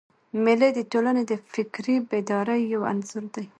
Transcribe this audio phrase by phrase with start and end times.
[0.43, 3.45] مېلې د ټولني د فکري بیدارۍ یو انځور دئ.